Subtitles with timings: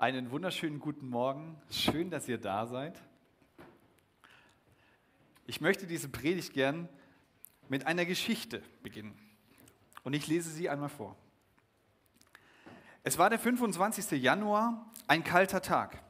[0.00, 1.60] Einen wunderschönen guten Morgen.
[1.70, 2.98] Schön, dass ihr da seid.
[5.46, 6.88] Ich möchte diese Predigt gern
[7.68, 9.14] mit einer Geschichte beginnen.
[10.02, 11.16] Und ich lese sie einmal vor.
[13.02, 14.22] Es war der 25.
[14.22, 16.02] Januar, ein kalter Tag.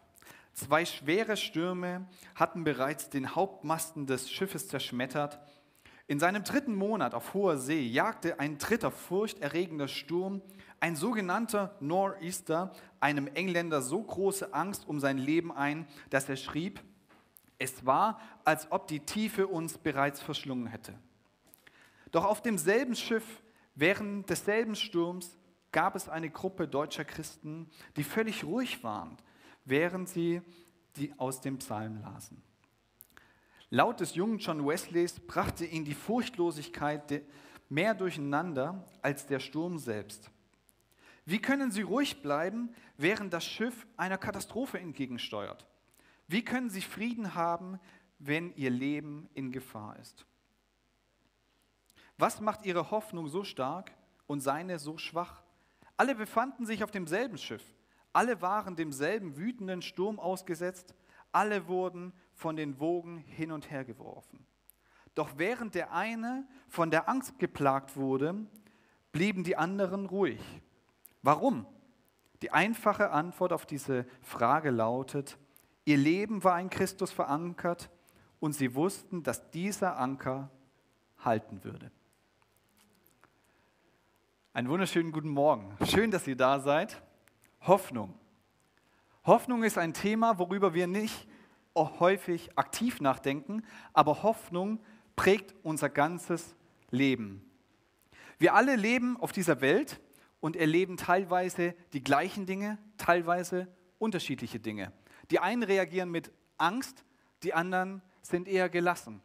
[0.52, 5.40] Zwei schwere Stürme hatten bereits den Hauptmasten des Schiffes zerschmettert.
[6.06, 10.42] In seinem dritten Monat auf hoher See jagte ein dritter furchterregender Sturm
[10.80, 16.82] ein sogenannter Nor'easter einem Engländer so große Angst um sein Leben ein, dass er schrieb,
[17.58, 20.94] es war, als ob die Tiefe uns bereits verschlungen hätte.
[22.10, 23.42] Doch auf demselben Schiff,
[23.74, 25.36] während desselben Sturms,
[25.70, 29.18] gab es eine Gruppe deutscher Christen, die völlig ruhig waren,
[29.64, 30.40] während sie
[30.96, 32.42] die aus dem Psalm lasen.
[33.68, 37.22] Laut des jungen John Wesleys brachte ihn die Furchtlosigkeit
[37.68, 40.30] mehr durcheinander als der Sturm selbst.
[41.24, 45.66] Wie können Sie ruhig bleiben, während das Schiff einer Katastrophe entgegensteuert?
[46.26, 47.80] Wie können Sie Frieden haben,
[48.18, 50.26] wenn Ihr Leben in Gefahr ist?
[52.16, 53.92] Was macht Ihre Hoffnung so stark
[54.26, 55.42] und seine so schwach?
[55.96, 57.64] Alle befanden sich auf demselben Schiff.
[58.12, 60.94] Alle waren demselben wütenden Sturm ausgesetzt.
[61.32, 64.46] Alle wurden von den Wogen hin und her geworfen.
[65.14, 68.46] Doch während der eine von der Angst geplagt wurde,
[69.12, 70.40] blieben die anderen ruhig.
[71.22, 71.66] Warum?
[72.42, 75.36] Die einfache Antwort auf diese Frage lautet,
[75.84, 77.90] ihr Leben war in Christus verankert
[78.38, 80.50] und sie wussten, dass dieser Anker
[81.18, 81.90] halten würde.
[84.52, 85.76] Einen wunderschönen guten Morgen.
[85.86, 87.02] Schön, dass ihr da seid.
[87.60, 88.14] Hoffnung.
[89.24, 91.28] Hoffnung ist ein Thema, worüber wir nicht
[91.76, 93.62] häufig aktiv nachdenken,
[93.92, 94.80] aber Hoffnung
[95.14, 96.56] prägt unser ganzes
[96.90, 97.48] Leben.
[98.38, 100.00] Wir alle leben auf dieser Welt
[100.40, 104.92] und erleben teilweise die gleichen Dinge, teilweise unterschiedliche Dinge.
[105.30, 107.04] Die einen reagieren mit Angst,
[107.42, 109.22] die anderen sind eher gelassen.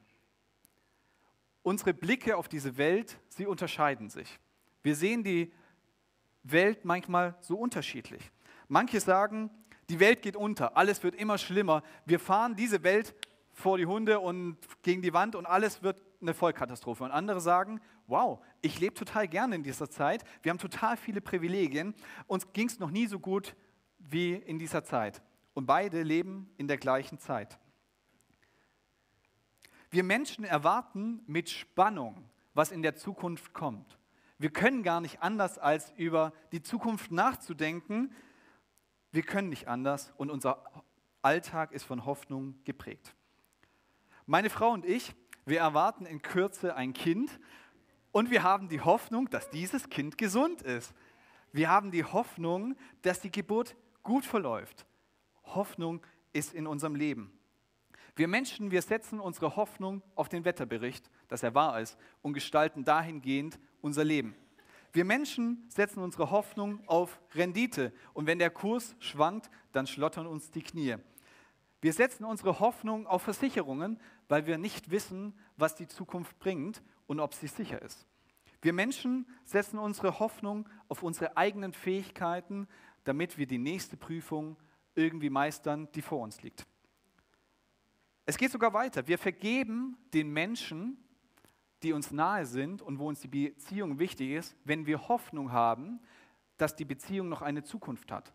[1.63, 4.39] Unsere Blicke auf diese Welt, sie unterscheiden sich.
[4.83, 5.51] Wir sehen die
[6.43, 8.31] Welt manchmal so unterschiedlich.
[8.67, 9.49] Manche sagen,
[9.89, 11.83] die Welt geht unter, alles wird immer schlimmer.
[12.05, 13.15] Wir fahren diese Welt
[13.55, 17.03] vor die Hunde und gegen die Wand und alles wird eine Vollkatastrophe.
[17.03, 21.21] Und andere sagen, wow, ich lebe total gerne in dieser Zeit, wir haben total viele
[21.21, 21.95] Privilegien,
[22.27, 23.55] uns ging es noch nie so gut
[23.97, 25.23] wie in dieser Zeit.
[25.53, 27.57] Und beide leben in der gleichen Zeit.
[29.89, 33.97] Wir Menschen erwarten mit Spannung, was in der Zukunft kommt.
[34.37, 38.13] Wir können gar nicht anders, als über die Zukunft nachzudenken.
[39.13, 40.61] Wir können nicht anders und unser
[41.21, 43.15] Alltag ist von Hoffnung geprägt.
[44.27, 45.13] Meine Frau und ich,
[45.45, 47.39] wir erwarten in Kürze ein Kind
[48.11, 50.95] und wir haben die Hoffnung, dass dieses Kind gesund ist.
[51.51, 54.87] Wir haben die Hoffnung, dass die Geburt gut verläuft.
[55.43, 56.01] Hoffnung
[56.33, 57.37] ist in unserem Leben.
[58.15, 62.83] Wir Menschen, wir setzen unsere Hoffnung auf den Wetterbericht, dass er wahr ist, und gestalten
[62.83, 64.35] dahingehend unser Leben.
[64.91, 70.49] Wir Menschen setzen unsere Hoffnung auf Rendite und wenn der Kurs schwankt, dann schlottern uns
[70.49, 70.95] die Knie.
[71.81, 77.19] Wir setzen unsere Hoffnung auf Versicherungen, weil wir nicht wissen, was die Zukunft bringt und
[77.19, 78.07] ob sie sicher ist.
[78.61, 82.67] Wir Menschen setzen unsere Hoffnung auf unsere eigenen Fähigkeiten,
[83.03, 84.57] damit wir die nächste Prüfung
[84.95, 86.65] irgendwie meistern, die vor uns liegt.
[88.25, 89.07] Es geht sogar weiter.
[89.07, 90.97] Wir vergeben den Menschen,
[91.83, 95.99] die uns nahe sind und wo uns die Beziehung wichtig ist, wenn wir Hoffnung haben,
[96.57, 98.33] dass die Beziehung noch eine Zukunft hat.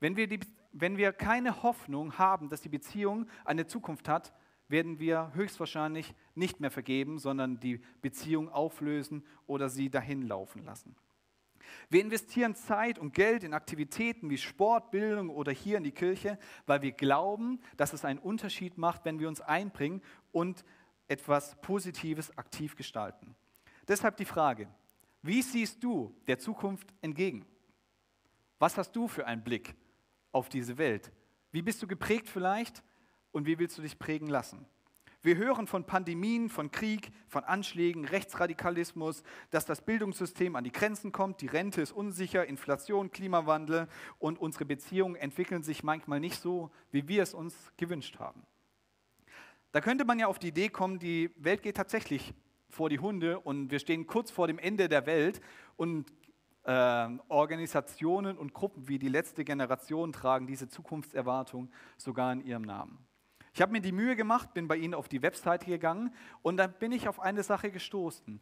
[0.00, 0.40] Wenn wir, die,
[0.80, 4.32] wenn wir keine Hoffnung haben, dass die Beziehung eine Zukunft hat,
[4.68, 10.96] werden wir höchstwahrscheinlich nicht mehr vergeben, sondern die Beziehung auflösen oder sie dahin laufen lassen.
[11.88, 16.38] Wir investieren Zeit und Geld in Aktivitäten wie Sport, Bildung oder hier in die Kirche,
[16.66, 20.64] weil wir glauben, dass es einen Unterschied macht, wenn wir uns einbringen und
[21.08, 23.34] etwas Positives aktiv gestalten.
[23.88, 24.68] Deshalb die Frage,
[25.22, 27.46] wie siehst du der Zukunft entgegen?
[28.58, 29.74] Was hast du für einen Blick
[30.36, 31.10] auf diese Welt?
[31.50, 32.82] Wie bist du geprägt vielleicht
[33.32, 34.66] und wie willst du dich prägen lassen?
[35.22, 41.10] Wir hören von Pandemien, von Krieg, von Anschlägen, Rechtsradikalismus, dass das Bildungssystem an die Grenzen
[41.10, 43.88] kommt, die Rente ist unsicher, Inflation, Klimawandel
[44.18, 48.42] und unsere Beziehungen entwickeln sich manchmal nicht so, wie wir es uns gewünscht haben.
[49.72, 52.34] Da könnte man ja auf die Idee kommen, die Welt geht tatsächlich
[52.68, 55.40] vor die Hunde und wir stehen kurz vor dem Ende der Welt
[55.76, 56.12] und
[56.66, 62.98] äh, Organisationen und Gruppen wie die letzte Generation tragen diese Zukunftserwartung sogar in ihrem Namen.
[63.54, 66.74] Ich habe mir die Mühe gemacht, bin bei Ihnen auf die Webseite gegangen und dann
[66.74, 68.40] bin ich auf eine Sache gestoßen.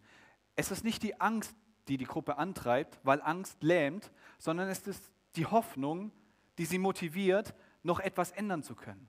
[0.56, 1.54] Es ist nicht die Angst,
[1.86, 6.10] die die Gruppe antreibt, weil Angst lähmt, sondern es ist die Hoffnung,
[6.58, 9.08] die sie motiviert, noch etwas ändern zu können.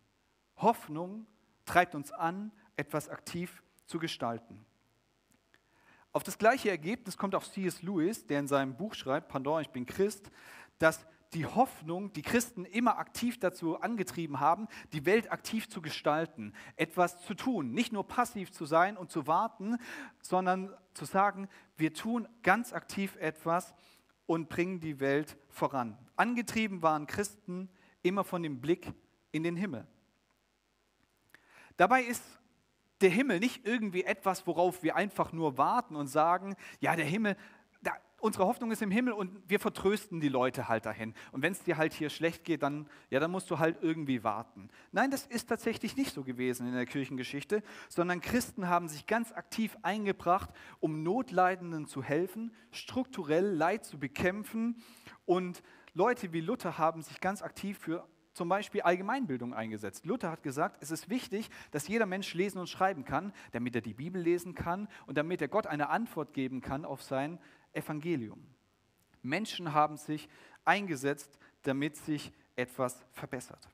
[0.57, 1.25] Hoffnung
[1.65, 4.65] treibt uns an, etwas aktiv zu gestalten.
[6.15, 7.81] Auf das gleiche Ergebnis kommt auch C.S.
[7.81, 10.31] Lewis, der in seinem Buch schreibt, Pandora, ich bin Christ,
[10.79, 16.53] dass die Hoffnung die Christen immer aktiv dazu angetrieben haben, die Welt aktiv zu gestalten,
[16.77, 19.75] etwas zu tun, nicht nur passiv zu sein und zu warten,
[20.21, 23.75] sondern zu sagen, wir tun ganz aktiv etwas
[24.25, 25.97] und bringen die Welt voran.
[26.15, 27.69] Angetrieben waren Christen
[28.03, 28.93] immer von dem Blick
[29.33, 29.85] in den Himmel.
[31.75, 32.23] Dabei ist
[33.01, 37.35] der Himmel nicht irgendwie etwas, worauf wir einfach nur warten und sagen, ja, der Himmel,
[37.81, 41.13] da, unsere Hoffnung ist im Himmel und wir vertrösten die Leute halt dahin.
[41.31, 44.23] Und wenn es dir halt hier schlecht geht, dann, ja, dann musst du halt irgendwie
[44.23, 44.69] warten.
[44.91, 49.31] Nein, das ist tatsächlich nicht so gewesen in der Kirchengeschichte, sondern Christen haben sich ganz
[49.31, 50.49] aktiv eingebracht,
[50.79, 54.81] um Notleidenden zu helfen, strukturell Leid zu bekämpfen
[55.25, 55.61] und
[55.93, 58.05] Leute wie Luther haben sich ganz aktiv für
[58.35, 60.05] zum Beispiel Allgemeinbildung eingesetzt.
[60.05, 63.81] Luther hat gesagt, es ist wichtig, dass jeder Mensch lesen und schreiben kann, damit er
[63.81, 67.39] die Bibel lesen kann und damit er Gott eine Antwort geben kann auf sein
[67.71, 68.45] Evangelium.
[69.21, 70.27] Menschen haben sich
[70.65, 73.69] eingesetzt, damit sich etwas verbessert.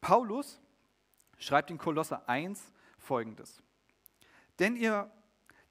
[0.00, 0.60] Paulus
[1.38, 3.62] schreibt in Kolosser 1 folgendes.
[4.58, 5.12] Denn ihr,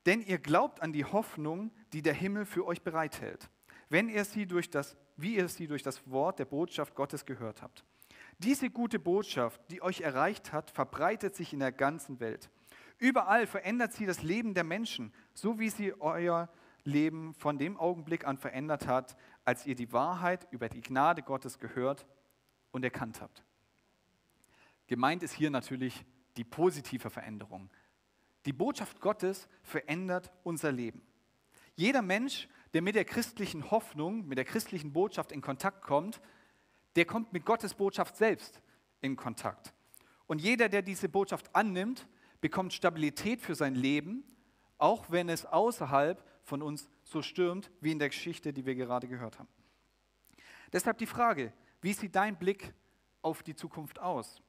[0.05, 3.49] denn ihr glaubt an die Hoffnung, die der Himmel für euch bereithält,
[3.89, 7.61] wenn ihr sie durch das wie ihr sie durch das Wort der Botschaft Gottes gehört
[7.61, 7.83] habt.
[8.39, 12.49] Diese gute Botschaft, die euch erreicht hat, verbreitet sich in der ganzen Welt.
[12.99, 16.49] Überall verändert sie das Leben der Menschen, so wie sie euer
[16.83, 21.59] Leben von dem Augenblick an verändert hat, als ihr die Wahrheit über die Gnade Gottes
[21.59, 22.07] gehört
[22.71, 23.43] und erkannt habt.
[24.87, 26.05] Gemeint ist hier natürlich
[26.37, 27.69] die positive Veränderung.
[28.45, 31.01] Die Botschaft Gottes verändert unser Leben.
[31.75, 36.21] Jeder Mensch der mit der christlichen Hoffnung, mit der christlichen Botschaft in Kontakt kommt,
[36.95, 38.61] der kommt mit Gottes Botschaft selbst
[39.01, 39.73] in Kontakt.
[40.27, 42.07] Und jeder, der diese Botschaft annimmt,
[42.39, 44.23] bekommt Stabilität für sein Leben,
[44.77, 49.07] auch wenn es außerhalb von uns so stürmt, wie in der Geschichte, die wir gerade
[49.07, 49.49] gehört haben.
[50.71, 51.51] Deshalb die Frage,
[51.81, 52.75] wie sieht dein Blick
[53.23, 54.39] auf die Zukunft aus?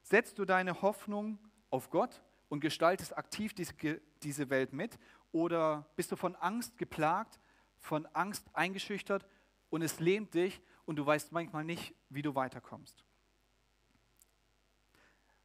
[0.00, 1.38] Setzt du deine Hoffnung
[1.68, 4.98] auf Gott und gestaltest aktiv diese Welt mit
[5.32, 7.38] oder bist du von Angst geplagt,
[7.78, 9.26] von Angst eingeschüchtert
[9.70, 13.04] und es lähmt dich und du weißt manchmal nicht, wie du weiterkommst?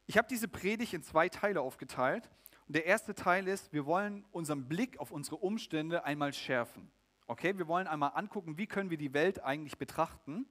[0.06, 2.30] Ich habe diese Predigt in zwei Teile aufgeteilt.
[2.66, 6.90] Und der erste Teil ist, wir wollen unseren Blick auf unsere Umstände einmal schärfen.
[7.26, 10.46] Okay, wir wollen einmal angucken, wie können wir die Welt eigentlich betrachten.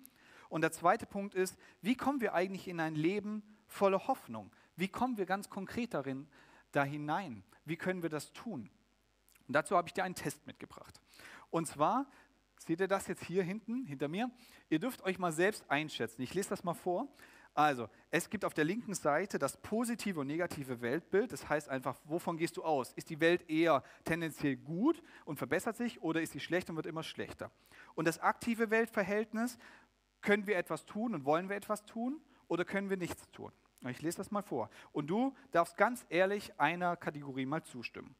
[0.50, 4.52] Und der zweite Punkt ist, wie kommen wir eigentlich in ein Leben voller Hoffnung?
[4.76, 6.28] Wie kommen wir ganz konkret darin,
[6.72, 7.44] da hinein?
[7.66, 8.70] Wie können wir das tun?
[9.54, 11.00] Und dazu habe ich dir einen Test mitgebracht.
[11.52, 12.08] Und zwar,
[12.58, 14.32] seht ihr das jetzt hier hinten, hinter mir?
[14.68, 16.24] Ihr dürft euch mal selbst einschätzen.
[16.24, 17.08] Ich lese das mal vor.
[17.54, 21.32] Also, es gibt auf der linken Seite das positive und negative Weltbild.
[21.32, 22.94] Das heißt einfach, wovon gehst du aus?
[22.94, 26.88] Ist die Welt eher tendenziell gut und verbessert sich oder ist sie schlecht und wird
[26.88, 27.52] immer schlechter?
[27.94, 29.60] Und das aktive Weltverhältnis,
[30.24, 33.52] können wir etwas tun und wollen wir etwas tun oder können wir nichts tun?
[33.88, 34.72] Ich lese das mal vor.
[34.94, 38.16] Und du darfst ganz ehrlich einer Kategorie mal zustimmen.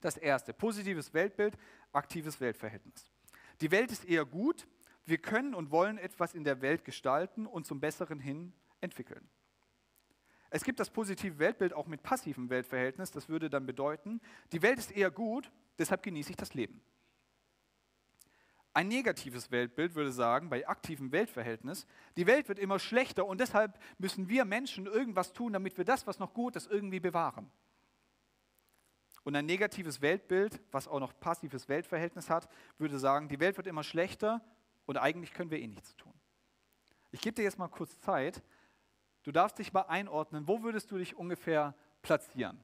[0.00, 1.56] Das erste, positives Weltbild,
[1.92, 3.10] aktives Weltverhältnis.
[3.60, 4.66] Die Welt ist eher gut,
[5.06, 9.28] wir können und wollen etwas in der Welt gestalten und zum Besseren hin entwickeln.
[10.50, 13.10] Es gibt das positive Weltbild auch mit passivem Weltverhältnis.
[13.10, 14.20] Das würde dann bedeuten,
[14.52, 16.80] die Welt ist eher gut, deshalb genieße ich das Leben.
[18.72, 21.86] Ein negatives Weltbild würde sagen, bei aktivem Weltverhältnis,
[22.16, 26.06] die Welt wird immer schlechter und deshalb müssen wir Menschen irgendwas tun, damit wir das,
[26.06, 27.50] was noch gut ist, irgendwie bewahren.
[29.26, 33.66] Und ein negatives Weltbild, was auch noch passives Weltverhältnis hat, würde sagen, die Welt wird
[33.66, 34.40] immer schlechter
[34.84, 36.14] und eigentlich können wir eh nichts tun.
[37.10, 38.40] Ich gebe dir jetzt mal kurz Zeit.
[39.24, 42.62] Du darfst dich mal einordnen, wo würdest du dich ungefähr platzieren?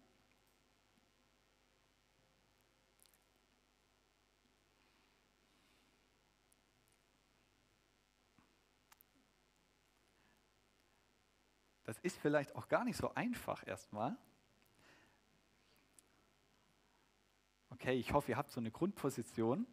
[11.82, 14.16] Das ist vielleicht auch gar nicht so einfach erstmal.
[17.82, 19.66] Okay, ich hoffe, ihr habt so eine Grundposition.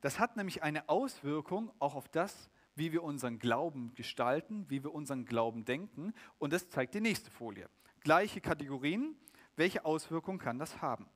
[0.00, 4.92] Das hat nämlich eine Auswirkung auch auf das, wie wir unseren Glauben gestalten, wie wir
[4.92, 6.14] unseren Glauben denken.
[6.40, 7.68] Und das zeigt die nächste Folie.
[8.00, 9.14] Gleiche Kategorien.
[9.54, 11.06] Welche Auswirkungen kann das haben?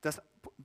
[0.00, 0.20] Das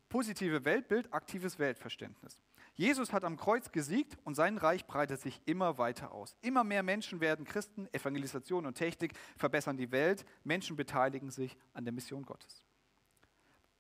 [0.10, 2.42] positive Weltbild, aktives Weltverständnis.
[2.74, 6.36] Jesus hat am Kreuz gesiegt und sein Reich breitet sich immer weiter aus.
[6.42, 11.86] Immer mehr Menschen werden Christen, Evangelisation und Technik verbessern die Welt, Menschen beteiligen sich an
[11.86, 12.67] der Mission Gottes.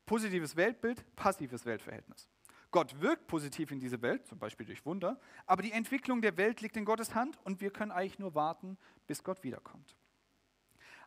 [0.08, 2.30] Positives Weltbild, passives Weltverhältnis.
[2.72, 6.62] Gott wirkt positiv in diese Welt, zum Beispiel durch Wunder, aber die Entwicklung der Welt
[6.62, 9.96] liegt in Gottes Hand und wir können eigentlich nur warten, bis Gott wiederkommt.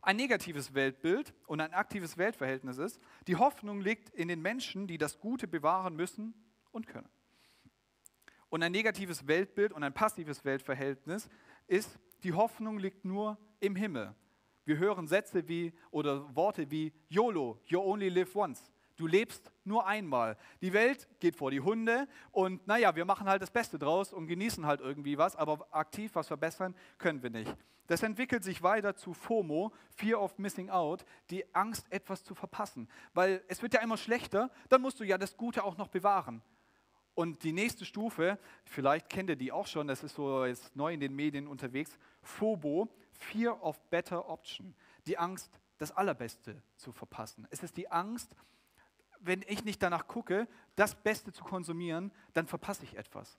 [0.02, 4.98] Ein negatives Weltbild und ein aktives Weltverhältnis ist, die Hoffnung liegt in den Menschen, die
[4.98, 6.34] das Gute bewahren müssen
[6.70, 7.08] und können.
[8.50, 11.28] Und ein negatives Weltbild und ein passives Weltverhältnis
[11.66, 14.14] ist, die Hoffnung liegt nur im Himmel.
[14.66, 18.70] Wir hören Sätze wie oder Worte wie YOLO, you only live once.
[19.00, 20.36] Du lebst nur einmal.
[20.60, 24.26] Die Welt geht vor die Hunde und naja, wir machen halt das Beste draus und
[24.26, 27.56] genießen halt irgendwie was, aber aktiv was verbessern können wir nicht.
[27.86, 32.90] Das entwickelt sich weiter zu FOMO, Fear of Missing Out, die Angst, etwas zu verpassen.
[33.14, 36.42] Weil es wird ja immer schlechter, dann musst du ja das Gute auch noch bewahren.
[37.14, 40.92] Und die nächste Stufe, vielleicht kennt ihr die auch schon, das ist so jetzt neu
[40.92, 44.74] in den Medien unterwegs, FOBO, Fear of Better Option,
[45.06, 47.48] die Angst, das Allerbeste zu verpassen.
[47.48, 48.36] Es ist die Angst,
[49.20, 53.38] wenn ich nicht danach gucke, das Beste zu konsumieren, dann verpasse ich etwas.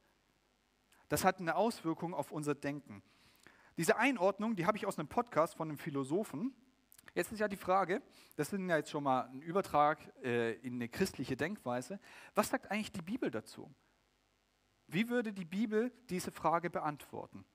[1.09, 3.03] Das hat eine Auswirkung auf unser Denken.
[3.77, 6.53] Diese Einordnung, die habe ich aus einem Podcast von einem Philosophen.
[7.13, 8.01] Jetzt ist ja die Frage,
[8.35, 11.99] das ist ja jetzt schon mal ein Übertrag äh, in eine christliche Denkweise.
[12.35, 13.73] Was sagt eigentlich die Bibel dazu?
[14.87, 17.45] Wie würde die Bibel diese Frage beantworten?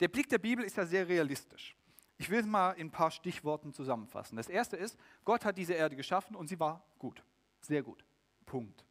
[0.00, 1.76] Der Blick der Bibel ist ja sehr realistisch.
[2.18, 4.36] Ich will es mal in ein paar Stichworten zusammenfassen.
[4.36, 7.22] Das erste ist, Gott hat diese Erde geschaffen und sie war gut.
[7.60, 8.04] Sehr gut.
[8.46, 8.84] Punkt.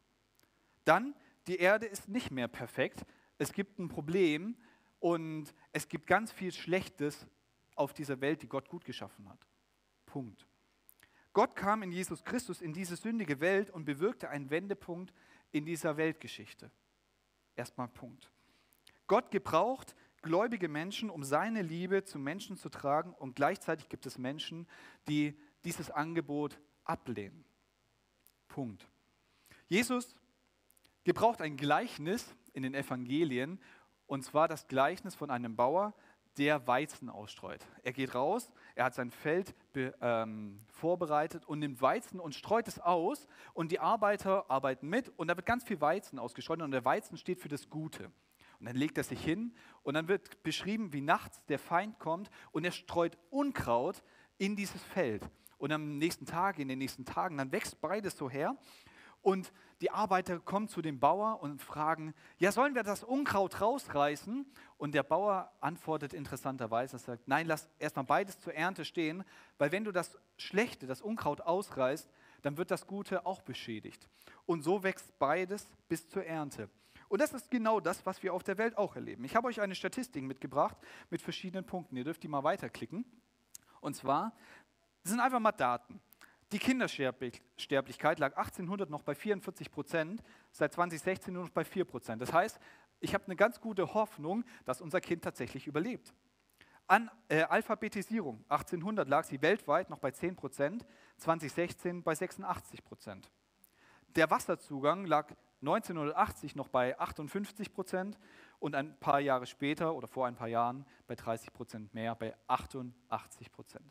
[0.84, 1.14] Dann,
[1.46, 3.04] die Erde ist nicht mehr perfekt.
[3.38, 4.56] Es gibt ein Problem
[5.00, 7.26] und es gibt ganz viel Schlechtes
[7.74, 9.46] auf dieser Welt, die Gott gut geschaffen hat.
[10.06, 10.46] Punkt.
[11.32, 15.12] Gott kam in Jesus Christus in diese sündige Welt und bewirkte einen Wendepunkt
[15.52, 16.70] in dieser Weltgeschichte.
[17.56, 18.30] Erstmal Punkt.
[19.06, 19.94] Gott gebraucht
[20.26, 24.66] gläubige Menschen, um seine Liebe zu Menschen zu tragen und gleichzeitig gibt es Menschen,
[25.08, 27.44] die dieses Angebot ablehnen.
[28.48, 28.88] Punkt.
[29.68, 30.16] Jesus
[31.04, 33.60] gebraucht ein Gleichnis in den Evangelien
[34.06, 35.94] und zwar das Gleichnis von einem Bauer,
[36.38, 37.64] der Weizen ausstreut.
[37.82, 42.78] Er geht raus, er hat sein Feld ähm, vorbereitet und nimmt Weizen und streut es
[42.78, 46.84] aus und die Arbeiter arbeiten mit und da wird ganz viel Weizen ausgestreut und der
[46.84, 48.10] Weizen steht für das Gute.
[48.58, 52.30] Und dann legt er sich hin und dann wird beschrieben, wie nachts der Feind kommt
[52.52, 54.02] und er streut Unkraut
[54.38, 55.22] in dieses Feld.
[55.58, 58.56] Und am nächsten Tag, in den nächsten Tagen, dann wächst beides so her.
[59.22, 64.46] Und die Arbeiter kommen zu dem Bauer und fragen, ja, sollen wir das Unkraut rausreißen?
[64.78, 69.24] Und der Bauer antwortet interessanterweise, er sagt, nein, lass erstmal beides zur Ernte stehen,
[69.58, 72.08] weil wenn du das Schlechte, das Unkraut ausreißt,
[72.42, 74.08] dann wird das Gute auch beschädigt.
[74.44, 76.70] Und so wächst beides bis zur Ernte.
[77.08, 79.24] Und das ist genau das, was wir auf der Welt auch erleben.
[79.24, 80.76] Ich habe euch eine Statistik mitgebracht
[81.10, 81.96] mit verschiedenen Punkten.
[81.96, 83.04] Ihr dürft die mal weiterklicken.
[83.80, 84.32] Und zwar,
[85.02, 86.00] das sind einfach mal Daten.
[86.52, 90.22] Die Kindersterblichkeit lag 1800 noch bei 44 Prozent,
[90.52, 92.22] seit 2016 nur noch bei 4 Prozent.
[92.22, 92.60] Das heißt,
[93.00, 96.14] ich habe eine ganz gute Hoffnung, dass unser Kind tatsächlich überlebt.
[96.86, 100.86] An äh, Alphabetisierung, 1800 lag sie weltweit noch bei 10 Prozent,
[101.16, 103.28] 2016 bei 86 Prozent.
[104.14, 108.18] Der Wasserzugang lag 1980 noch bei 58 Prozent
[108.58, 112.34] und ein paar Jahre später oder vor ein paar Jahren bei 30 Prozent mehr, bei
[112.46, 113.84] 88 Prozent.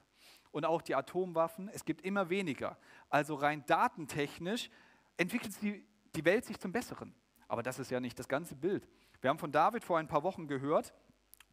[0.52, 2.78] Und auch die Atomwaffen, es gibt immer weniger.
[3.10, 4.70] Also rein datentechnisch
[5.18, 7.14] entwickelt die, die Welt sich zum Besseren.
[7.48, 8.88] Aber das ist ja nicht das ganze Bild.
[9.22, 10.94] Wir haben von David vor ein paar Wochen gehört,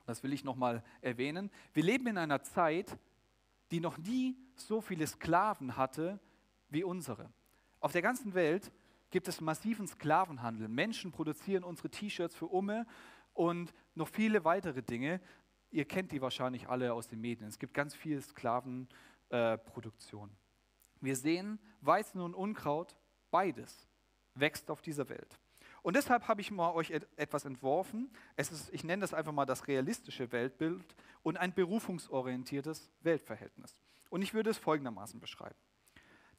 [0.07, 2.99] das will ich nochmal erwähnen, wir leben in einer Zeit,
[3.71, 6.19] die noch nie so viele Sklaven hatte
[6.69, 7.33] wie unsere.
[7.81, 8.73] Auf der ganzen Welt
[9.13, 10.67] gibt es massiven Sklavenhandel.
[10.67, 12.85] Menschen produzieren unsere T-Shirts für Umme
[13.35, 15.21] und noch viele weitere Dinge.
[15.71, 17.49] Ihr kennt die wahrscheinlich alle aus den Medien.
[17.49, 20.31] Es gibt ganz viel Sklavenproduktion.
[21.01, 22.97] Wir sehen Weizen und Unkraut,
[23.31, 23.87] beides
[24.35, 25.39] wächst auf dieser Welt.
[25.83, 28.11] Und deshalb habe ich mal euch etwas entworfen.
[28.37, 33.77] Es ist, ich nenne das einfach mal das realistische Weltbild und ein berufungsorientiertes Weltverhältnis.
[34.09, 35.59] Und ich würde es folgendermaßen beschreiben.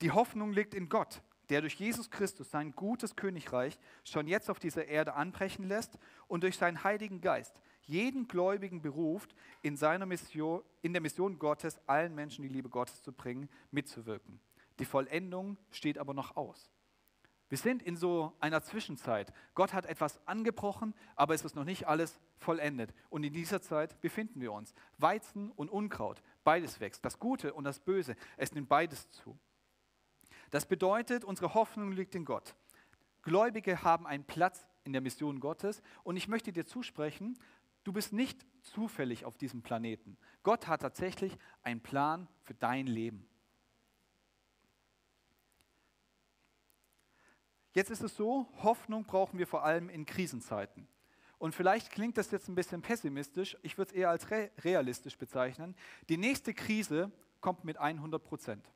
[0.01, 4.59] Die Hoffnung liegt in Gott, der durch Jesus Christus sein gutes Königreich schon jetzt auf
[4.59, 5.97] dieser Erde anbrechen lässt
[6.27, 7.53] und durch seinen Heiligen Geist
[7.85, 13.01] jeden Gläubigen beruft, in, seiner Mission, in der Mission Gottes allen Menschen die Liebe Gottes
[13.01, 14.39] zu bringen, mitzuwirken.
[14.79, 16.71] Die Vollendung steht aber noch aus.
[17.49, 19.31] Wir sind in so einer Zwischenzeit.
[19.53, 22.93] Gott hat etwas angebrochen, aber es ist noch nicht alles vollendet.
[23.09, 24.73] Und in dieser Zeit befinden wir uns.
[24.97, 27.05] Weizen und Unkraut, beides wächst.
[27.05, 29.37] Das Gute und das Böse, es nimmt beides zu.
[30.53, 32.53] Das bedeutet, unsere Hoffnung liegt in Gott.
[33.23, 37.39] Gläubige haben einen Platz in der Mission Gottes und ich möchte dir zusprechen,
[37.83, 40.15] du bist nicht zufällig auf diesem Planeten.
[40.43, 43.27] Gott hat tatsächlich einen Plan für dein Leben.
[47.71, 50.87] Jetzt ist es so, Hoffnung brauchen wir vor allem in Krisenzeiten.
[51.39, 55.75] Und vielleicht klingt das jetzt ein bisschen pessimistisch, ich würde es eher als realistisch bezeichnen.
[56.09, 58.69] Die nächste Krise kommt mit 100 Prozent.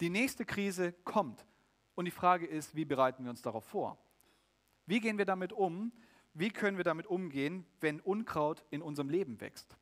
[0.00, 1.46] Die nächste Krise kommt.
[1.94, 3.98] Und die Frage ist, wie bereiten wir uns darauf vor?
[4.84, 5.92] Wie gehen wir damit um?
[6.34, 9.76] Wie können wir damit umgehen, wenn Unkraut in unserem Leben wächst?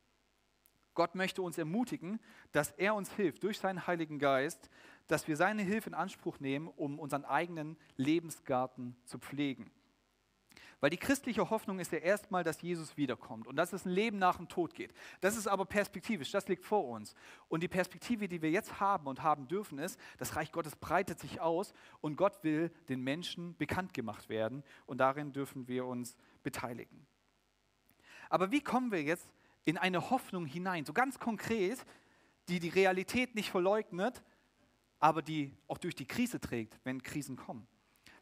[0.94, 2.20] Gott möchte uns ermutigen,
[2.52, 4.70] dass er uns hilft durch seinen Heiligen Geist,
[5.08, 9.70] dass wir seine Hilfe in Anspruch nehmen, um unseren eigenen Lebensgarten zu pflegen.
[10.84, 14.18] Weil die christliche Hoffnung ist ja erstmal, dass Jesus wiederkommt und dass es ein Leben
[14.18, 14.92] nach dem Tod geht.
[15.22, 17.14] Das ist aber perspektivisch, das liegt vor uns.
[17.48, 21.18] Und die Perspektive, die wir jetzt haben und haben dürfen, ist, das Reich Gottes breitet
[21.18, 21.72] sich aus
[22.02, 27.06] und Gott will den Menschen bekannt gemacht werden und darin dürfen wir uns beteiligen.
[28.28, 29.32] Aber wie kommen wir jetzt
[29.64, 31.82] in eine Hoffnung hinein, so ganz konkret,
[32.50, 34.22] die die Realität nicht verleugnet,
[34.98, 37.66] aber die auch durch die Krise trägt, wenn Krisen kommen?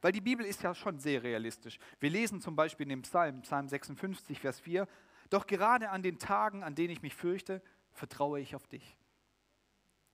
[0.02, 1.78] Weil die Bibel ist ja schon sehr realistisch.
[2.00, 4.86] Wir lesen zum Beispiel in dem Psalm, Psalm 56, Vers 4,
[5.30, 8.98] doch gerade an den Tagen, an denen ich mich fürchte, vertraue ich auf dich.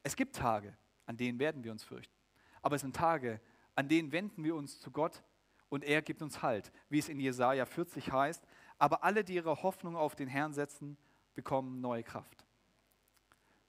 [0.02, 0.76] Es gibt Tage,
[1.06, 2.14] an denen werden wir uns fürchten.
[2.62, 3.40] Aber es sind Tage,
[3.74, 5.24] an denen wenden wir uns zu Gott
[5.70, 8.46] und er gibt uns Halt, wie es in Jesaja 40 heißt.
[8.78, 10.98] Aber alle, die ihre Hoffnung auf den Herrn setzen,
[11.34, 12.44] bekommen neue Kraft.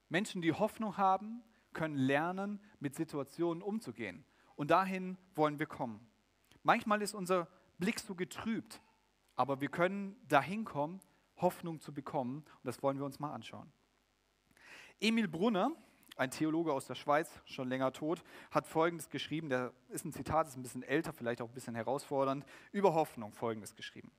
[0.10, 4.26] Menschen, die Hoffnung haben, können lernen, mit Situationen umzugehen.
[4.56, 6.09] Und dahin wollen wir kommen.
[6.70, 7.48] Manchmal ist unser
[7.80, 8.80] Blick so getrübt,
[9.36, 11.02] aber wir können dahin kommen,
[11.38, 12.44] Hoffnung zu bekommen.
[12.44, 13.74] Und das wollen wir uns mal anschauen.
[15.00, 15.72] Emil Brunner,
[16.16, 19.50] ein Theologe aus der Schweiz, schon länger tot, hat Folgendes geschrieben.
[19.50, 23.34] Der ist ein Zitat, ist ein bisschen älter, vielleicht auch ein bisschen herausfordernd, über Hoffnung
[23.34, 24.12] Folgendes geschrieben.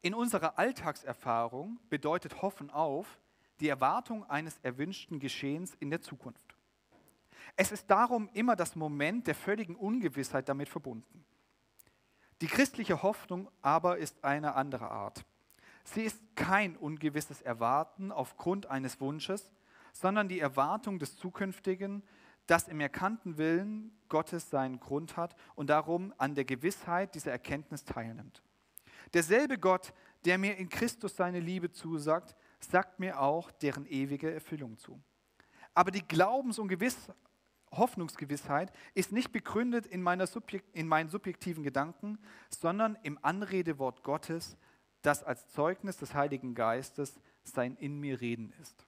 [0.00, 3.18] In unserer Alltagserfahrung bedeutet Hoffen auf
[3.58, 6.51] die Erwartung eines erwünschten Geschehens in der Zukunft.
[7.56, 11.24] Es ist darum immer das Moment der völligen Ungewissheit damit verbunden.
[12.40, 15.24] Die christliche Hoffnung aber ist eine andere Art.
[15.84, 19.52] Sie ist kein ungewisses Erwarten aufgrund eines Wunsches,
[19.92, 22.02] sondern die Erwartung des Zukünftigen,
[22.46, 27.84] das im erkannten Willen Gottes seinen Grund hat und darum an der Gewissheit dieser Erkenntnis
[27.84, 28.42] teilnimmt.
[29.14, 29.92] Derselbe Gott,
[30.24, 35.00] der mir in Christus seine Liebe zusagt, sagt mir auch deren ewige Erfüllung zu.
[35.74, 37.08] Aber die Glaubens- und Gewiss
[37.72, 44.56] Hoffnungsgewissheit ist nicht begründet in, meiner Subjekt, in meinen subjektiven Gedanken, sondern im Anredewort Gottes,
[45.00, 48.86] das als Zeugnis des Heiligen Geistes sein in mir Reden ist.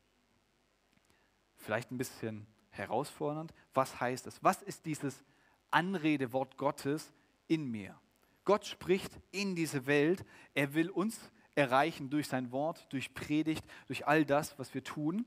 [1.57, 3.55] Vielleicht ein bisschen herausfordernd.
[3.73, 4.43] Was heißt es?
[4.43, 5.25] Was ist dieses
[5.71, 7.13] Anredewort Gottes
[7.49, 7.99] in mir?
[8.45, 10.25] Gott spricht in diese Welt.
[10.53, 11.19] Er will uns
[11.55, 15.25] erreichen durch sein Wort, durch Predigt, durch all das, was wir tun.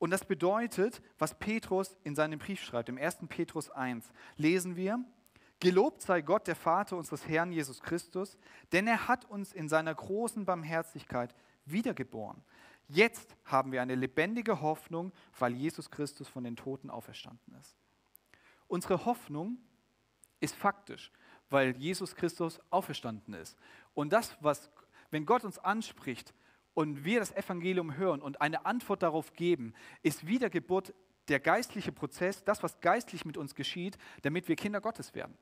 [0.00, 3.18] Und das bedeutet, was Petrus in seinem Brief schreibt, im 1.
[3.28, 5.04] Petrus 1, lesen wir,
[5.60, 8.38] Gelobt sei Gott, der Vater unseres Herrn Jesus Christus,
[8.72, 11.34] denn er hat uns in seiner großen Barmherzigkeit
[11.66, 12.42] wiedergeboren.
[12.88, 17.76] Jetzt haben wir eine lebendige Hoffnung, weil Jesus Christus von den Toten auferstanden ist.
[18.68, 19.58] Unsere Hoffnung
[20.40, 21.12] ist faktisch,
[21.50, 23.58] weil Jesus Christus auferstanden ist.
[23.92, 24.70] Und das, was,
[25.10, 26.32] wenn Gott uns anspricht,
[26.74, 30.94] und wir das Evangelium hören und eine Antwort darauf geben, ist Wiedergeburt
[31.28, 35.36] der geistliche Prozess, das, was geistlich mit uns geschieht, damit wir Kinder Gottes werden.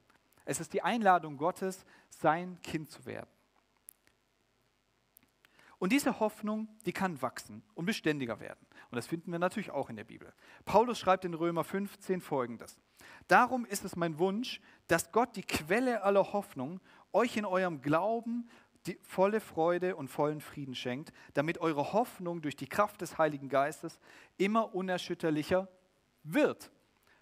[0.45, 3.29] Es ist die Einladung Gottes, sein Kind zu werden.
[5.79, 8.67] Und diese Hoffnung, die kann wachsen und beständiger werden.
[8.91, 10.33] Und das finden wir natürlich auch in der Bibel.
[10.64, 12.79] Paulus schreibt in Römer 15 folgendes.
[13.29, 16.81] Darum ist es mein Wunsch, dass Gott die Quelle aller Hoffnung
[17.12, 18.49] euch in eurem Glauben
[18.87, 23.49] die volle Freude und vollen Frieden schenkt, damit eure Hoffnung durch die Kraft des Heiligen
[23.49, 24.01] Geistes
[24.37, 25.69] immer unerschütterlicher
[26.23, 26.71] wird.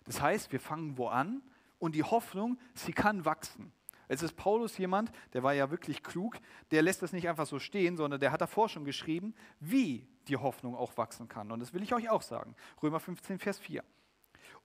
[0.04, 1.42] Das heißt, wir fangen wo an
[1.78, 3.72] und die Hoffnung, sie kann wachsen.
[4.08, 6.38] Es ist Paulus jemand, der war ja wirklich klug,
[6.70, 10.36] der lässt das nicht einfach so stehen, sondern der hat davor schon geschrieben, wie die
[10.36, 11.50] Hoffnung auch wachsen kann.
[11.50, 12.54] Und das will ich euch auch sagen.
[12.82, 13.82] Römer 15, Vers 4.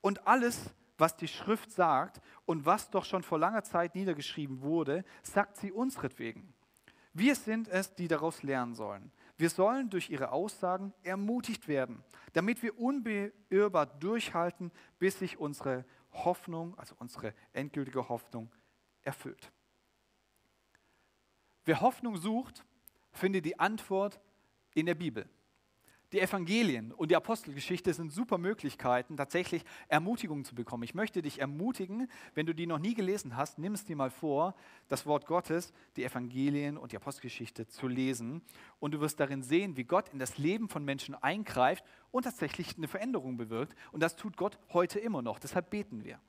[0.00, 5.04] Und alles, was die Schrift sagt und was doch schon vor langer Zeit niedergeschrieben wurde,
[5.22, 6.51] sagt sie unsretwegen
[7.14, 9.12] wir sind es, die daraus lernen sollen.
[9.36, 16.78] Wir sollen durch ihre Aussagen ermutigt werden, damit wir unbeirrbar durchhalten, bis sich unsere Hoffnung,
[16.78, 18.50] also unsere endgültige Hoffnung,
[19.02, 19.52] erfüllt.
[21.64, 22.64] Wer Hoffnung sucht,
[23.12, 24.20] findet die Antwort
[24.74, 25.28] in der Bibel.
[26.12, 30.82] Die Evangelien und die Apostelgeschichte sind super Möglichkeiten, tatsächlich Ermutigung zu bekommen.
[30.82, 34.10] Ich möchte dich ermutigen, wenn du die noch nie gelesen hast, nimm es dir mal
[34.10, 34.54] vor,
[34.88, 38.42] das Wort Gottes, die Evangelien und die Apostelgeschichte zu lesen.
[38.78, 42.76] Und du wirst darin sehen, wie Gott in das Leben von Menschen eingreift und tatsächlich
[42.76, 43.74] eine Veränderung bewirkt.
[43.90, 45.38] Und das tut Gott heute immer noch.
[45.38, 46.20] Deshalb beten wir.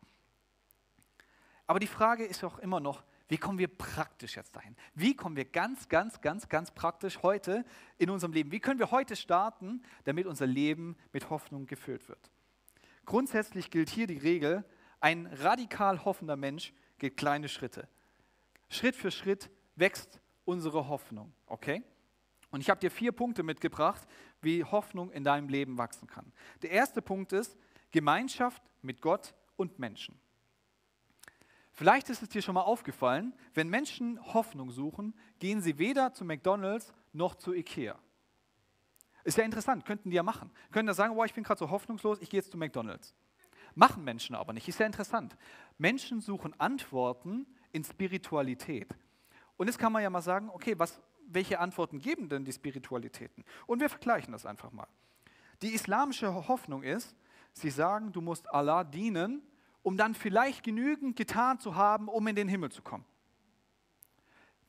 [1.68, 4.76] Aber die Frage ist auch immer noch, wie kommen wir praktisch jetzt dahin?
[4.94, 7.66] Wie kommen wir ganz, ganz, ganz, ganz praktisch heute
[7.98, 8.52] in unserem Leben?
[8.52, 12.30] Wie können wir heute starten, damit unser Leben mit Hoffnung gefüllt wird?
[13.08, 14.64] Grundsätzlich gilt hier die Regel,
[15.00, 17.90] ein radikal hoffender Mensch geht kleine Schritte.
[18.70, 21.82] Schritt für Schritt wächst unsere Hoffnung, okay?
[22.52, 24.08] Und ich habe dir vier Punkte mitgebracht,
[24.42, 26.32] wie Hoffnung in deinem Leben wachsen kann.
[26.62, 27.58] Der erste Punkt ist
[27.90, 30.20] Gemeinschaft mit Gott und Menschen.
[31.74, 36.24] Vielleicht ist es dir schon mal aufgefallen, wenn Menschen Hoffnung suchen, gehen sie weder zu
[36.24, 37.98] McDonald's noch zu Ikea.
[39.24, 40.52] Ist ja interessant, könnten die ja machen.
[40.72, 43.16] Könnten da sagen, boah, ich bin gerade so hoffnungslos, ich gehe jetzt zu McDonald's.
[43.74, 45.36] Machen Menschen aber nicht, ist ja interessant.
[45.80, 48.96] Menschen suchen Antworten in Spiritualität.
[49.58, 53.44] Und jetzt kann man ja mal sagen, okay, was, welche Antworten geben denn die Spiritualitäten?
[53.66, 54.88] Und wir vergleichen das einfach mal.
[55.64, 57.16] Die islamische Hoffnung ist,
[57.54, 59.42] sie sagen, du musst Allah dienen,
[59.84, 63.06] um dann vielleicht genügend getan zu haben, um in den Himmel zu kommen.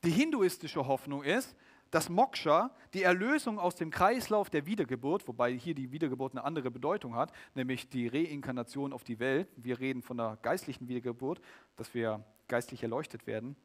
[0.03, 1.55] Die hinduistische Hoffnung ist,
[1.89, 6.69] dass Moksha, die Erlösung aus dem Kreislauf der Wiedergeburt, wobei hier die Wiedergeburt eine andere
[6.69, 9.47] Bedeutung hat, nämlich die Reinkarnation auf die Welt.
[9.55, 11.39] Wir reden von der geistlichen Wiedergeburt,
[11.77, 13.55] dass wir geistlich erleuchtet werden.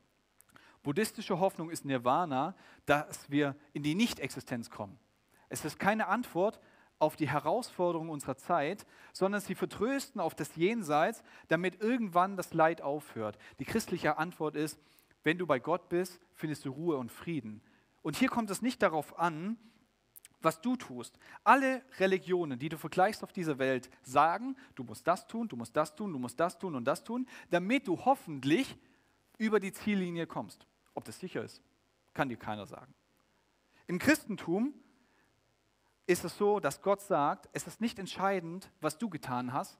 [0.82, 2.54] Buddhistische Hoffnung ist Nirvana,
[2.86, 4.98] dass wir in die Nichtexistenz kommen.
[5.48, 6.60] Es ist keine Antwort
[7.00, 12.82] auf die Herausforderungen unserer Zeit, sondern sie vertrösten auf das Jenseits, damit irgendwann das Leid
[12.82, 13.38] aufhört.
[13.58, 14.78] Die christliche Antwort ist,
[15.24, 17.62] wenn du bei Gott bist, findest du Ruhe und Frieden.
[18.02, 19.58] Und hier kommt es nicht darauf an,
[20.42, 21.18] was du tust.
[21.44, 25.76] Alle Religionen, die du vergleichst auf dieser Welt, sagen, du musst das tun, du musst
[25.76, 28.78] das tun, du musst das tun und das tun, damit du hoffentlich
[29.38, 30.66] über die Ziellinie kommst.
[30.94, 31.62] Ob das sicher ist,
[32.14, 32.94] kann dir keiner sagen.
[33.86, 34.74] Im Christentum
[36.10, 39.78] ist es so, dass Gott sagt, es ist nicht entscheidend, was du getan hast,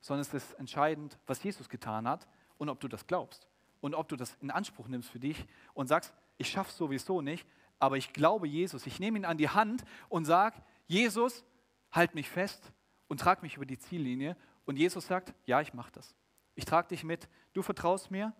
[0.00, 2.26] sondern es ist entscheidend, was Jesus getan hat
[2.56, 3.46] und ob du das glaubst
[3.80, 7.20] und ob du das in Anspruch nimmst für dich und sagst, ich schaffe es sowieso
[7.20, 7.46] nicht,
[7.78, 8.86] aber ich glaube Jesus.
[8.86, 11.44] Ich nehme ihn an die Hand und sage, Jesus,
[11.92, 12.72] halt mich fest
[13.06, 14.36] und trag mich über die Ziellinie.
[14.64, 16.16] Und Jesus sagt, ja, ich mache das.
[16.54, 17.28] Ich trage dich mit.
[17.52, 18.32] Du vertraust mir,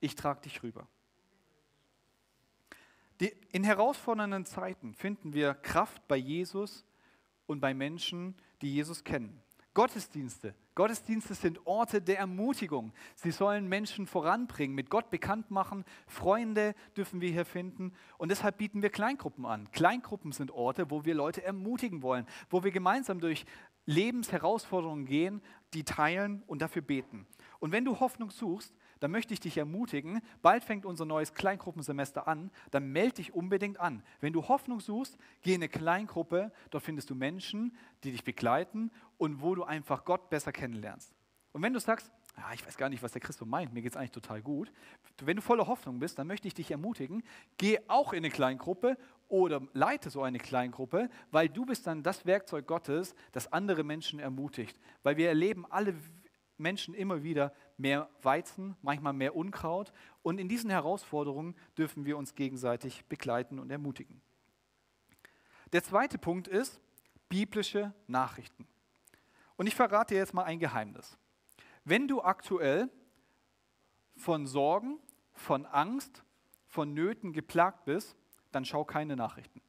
[0.00, 0.86] ich trage dich rüber.
[3.52, 6.84] In herausfordernden Zeiten finden wir Kraft bei Jesus
[7.46, 9.40] und bei Menschen, die Jesus kennen.
[9.74, 10.54] Gottesdienste.
[10.76, 12.92] Gottesdienste sind Orte der Ermutigung.
[13.16, 15.84] Sie sollen Menschen voranbringen, mit Gott bekannt machen.
[16.06, 17.92] Freunde dürfen wir hier finden.
[18.18, 19.70] Und deshalb bieten wir Kleingruppen an.
[19.72, 23.44] Kleingruppen sind Orte, wo wir Leute ermutigen wollen, wo wir gemeinsam durch
[23.86, 25.42] Lebensherausforderungen gehen,
[25.74, 27.26] die teilen und dafür beten.
[27.58, 32.26] Und wenn du Hoffnung suchst, dann möchte ich dich ermutigen, bald fängt unser neues Kleingruppensemester
[32.28, 34.02] an, dann melde dich unbedingt an.
[34.20, 38.90] Wenn du Hoffnung suchst, geh in eine Kleingruppe, dort findest du Menschen, die dich begleiten
[39.18, 41.14] und wo du einfach Gott besser kennenlernst.
[41.52, 43.92] Und wenn du sagst, ja, ich weiß gar nicht, was der Christus meint, mir geht
[43.92, 44.72] es eigentlich total gut.
[45.22, 47.22] Wenn du voller Hoffnung bist, dann möchte ich dich ermutigen,
[47.58, 48.96] geh auch in eine Kleingruppe
[49.28, 54.18] oder leite so eine Kleingruppe, weil du bist dann das Werkzeug Gottes, das andere Menschen
[54.18, 54.78] ermutigt.
[55.04, 55.94] Weil wir erleben alle
[56.56, 59.92] Menschen immer wieder mehr Weizen, manchmal mehr Unkraut.
[60.22, 64.20] Und in diesen Herausforderungen dürfen wir uns gegenseitig begleiten und ermutigen.
[65.72, 66.80] Der zweite Punkt ist
[67.28, 68.66] biblische Nachrichten.
[69.56, 71.18] Und ich verrate dir jetzt mal ein Geheimnis.
[71.84, 72.90] Wenn du aktuell
[74.16, 74.98] von Sorgen,
[75.32, 76.24] von Angst,
[76.66, 78.16] von Nöten geplagt bist,
[78.52, 79.60] dann schau keine Nachrichten.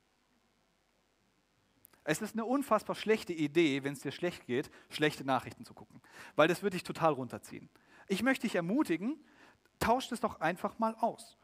[2.05, 6.01] Es ist eine unfassbar schlechte Idee, wenn es dir schlecht geht, schlechte Nachrichten zu gucken,
[6.35, 7.67] weil das würde dich total runterziehen.
[8.07, 9.19] Ich möchte dich ermutigen,
[9.79, 11.37] tausch das doch einfach mal aus.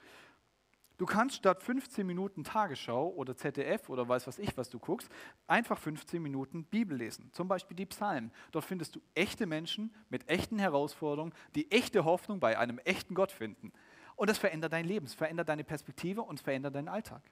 [0.99, 5.09] Du kannst statt 15 Minuten Tagesschau oder ZDF oder weiß was ich, was du guckst,
[5.47, 7.31] einfach 15 Minuten Bibel lesen.
[7.33, 8.31] Zum Beispiel die Psalmen.
[8.51, 13.31] Dort findest du echte Menschen mit echten Herausforderungen, die echte Hoffnung bei einem echten Gott
[13.31, 13.73] finden.
[14.15, 17.23] Und das verändert dein Leben, es verändert deine Perspektive und verändert deinen Alltag.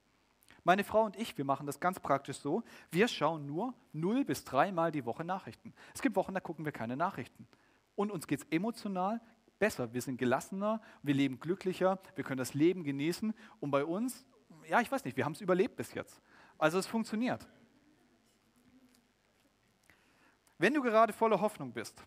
[0.63, 4.43] Meine Frau und ich, wir machen das ganz praktisch so, wir schauen nur null bis
[4.43, 5.73] dreimal die Woche Nachrichten.
[5.93, 7.47] Es gibt Wochen, da gucken wir keine Nachrichten.
[7.95, 9.21] Und uns geht es emotional
[9.59, 9.93] besser.
[9.93, 13.33] Wir sind gelassener, wir leben glücklicher, wir können das Leben genießen.
[13.59, 14.25] Und bei uns,
[14.67, 16.21] ja, ich weiß nicht, wir haben es überlebt bis jetzt.
[16.57, 17.47] Also es funktioniert.
[20.57, 22.03] Wenn du gerade voller Hoffnung bist,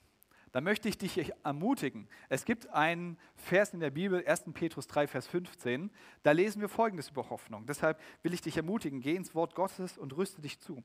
[0.53, 2.09] dann möchte ich dich ermutigen.
[2.29, 4.45] Es gibt einen Vers in der Bibel, 1.
[4.53, 5.91] Petrus 3, Vers 15,
[6.23, 7.67] da lesen wir Folgendes über Hoffnung.
[7.67, 10.85] Deshalb will ich dich ermutigen, geh ins Wort Gottes und rüste dich zu.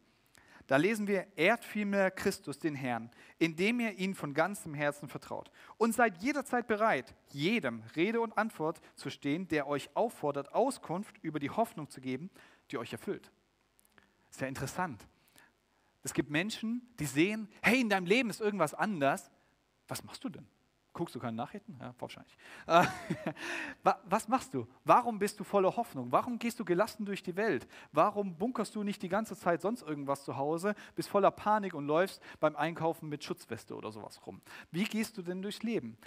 [0.67, 5.49] Da lesen wir, ehrt vielmehr Christus den Herrn, indem ihr ihn von ganzem Herzen vertraut.
[5.77, 11.39] Und seid jederzeit bereit, jedem Rede und Antwort zu stehen, der euch auffordert, Auskunft über
[11.39, 12.29] die Hoffnung zu geben,
[12.71, 13.31] die euch erfüllt.
[14.29, 15.07] Ist ja interessant.
[16.03, 19.31] Es gibt Menschen, die sehen, hey, in deinem Leben ist irgendwas anders.
[19.87, 20.47] Was machst du denn?
[20.97, 21.77] Guckst du keine Nachrichten?
[21.79, 22.35] Ja, wahrscheinlich.
[22.65, 22.83] Äh,
[24.05, 24.67] was machst du?
[24.83, 26.11] Warum bist du voller Hoffnung?
[26.11, 27.67] Warum gehst du gelassen durch die Welt?
[27.91, 31.85] Warum bunkerst du nicht die ganze Zeit sonst irgendwas zu Hause, bist voller Panik und
[31.85, 34.41] läufst beim Einkaufen mit Schutzweste oder sowas rum?
[34.71, 35.99] Wie gehst du denn durchs Leben?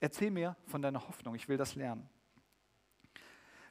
[0.00, 2.08] Erzähl mir von deiner Hoffnung, ich will das lernen.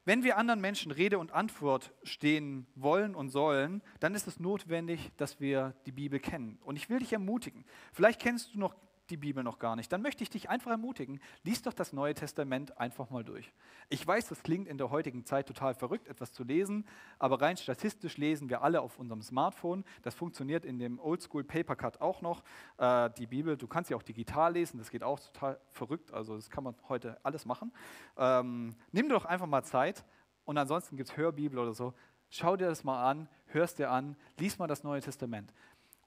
[0.06, 5.12] Wenn wir anderen Menschen Rede und Antwort stehen wollen und sollen, dann ist es notwendig,
[5.18, 6.60] dass wir die Bibel kennen.
[6.64, 7.66] Und ich will dich ermutigen.
[7.92, 8.76] Vielleicht kennst du noch
[9.10, 12.14] die Bibel noch gar nicht, dann möchte ich dich einfach ermutigen, lies doch das Neue
[12.14, 13.52] Testament einfach mal durch.
[13.90, 16.86] Ich weiß, das klingt in der heutigen Zeit total verrückt, etwas zu lesen,
[17.20, 19.84] aber rein statistisch lesen wir alle auf unserem Smartphone.
[20.02, 22.44] Das funktioniert in dem Oldschool Papercut auch noch.
[22.78, 26.36] Äh, die Bibel, du kannst sie auch digital lesen, das geht auch total verrückt, also
[26.36, 27.74] das kann man heute alles machen.
[28.18, 30.04] Ähm, nimm doch einfach mal Zeit
[30.46, 31.94] und ansonsten gibt es Hörbibel oder so.
[32.30, 35.54] Schau dir das mal an, hörst dir an, lies mal das Neue Testament.